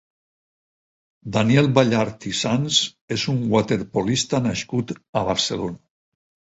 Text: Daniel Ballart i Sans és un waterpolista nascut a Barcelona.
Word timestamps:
Daniel 1.35 1.69
Ballart 1.75 2.27
i 2.31 2.35
Sans 2.39 2.81
és 3.19 3.29
un 3.37 3.45
waterpolista 3.55 4.45
nascut 4.51 4.97
a 5.01 5.27
Barcelona. 5.33 5.83